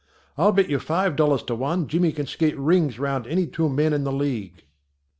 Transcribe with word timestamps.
"I'll 0.35 0.51
bet 0.51 0.67
you 0.67 0.79
five 0.79 1.15
dollars 1.15 1.43
to 1.43 1.53
one 1.53 1.85
Jimmy 1.85 2.11
can 2.11 2.25
skate 2.25 2.57
rings 2.57 2.97
round 2.97 3.27
any 3.27 3.45
two 3.45 3.69
men 3.69 3.93
in 3.93 4.03
the 4.03 4.11
league." 4.11 4.63